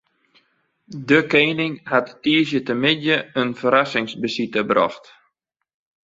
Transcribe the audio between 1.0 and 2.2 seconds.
De kening hat